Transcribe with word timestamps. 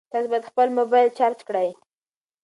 تاسي 0.11 0.27
باید 0.31 0.49
خپل 0.49 0.67
موبایل 0.77 1.07
چارج 1.17 1.39
کړئ. 1.47 1.69